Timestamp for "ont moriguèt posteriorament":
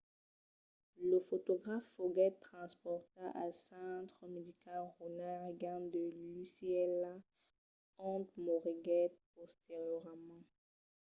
8.11-10.47